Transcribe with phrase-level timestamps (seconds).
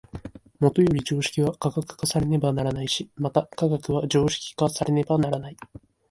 [0.59, 5.57] もとより常識は科学化されねばならないし、また科学は常識化されねばならない。